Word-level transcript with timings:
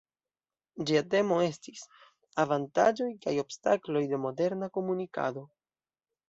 Ĝia 0.89 1.01
temo 1.11 1.35
estis 1.47 1.83
"Avantaĝoj 2.45 3.11
kaj 3.27 3.35
obstakloj 3.43 4.03
de 4.15 4.21
moderna 4.25 4.71
komunikado". 4.79 5.47